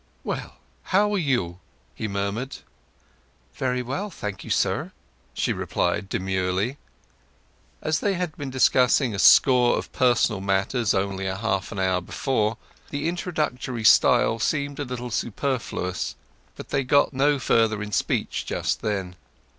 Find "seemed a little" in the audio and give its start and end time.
14.39-15.11